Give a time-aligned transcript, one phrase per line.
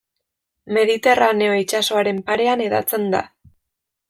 [0.77, 3.23] Mediterraneo itsasoaren parean hedatzen da.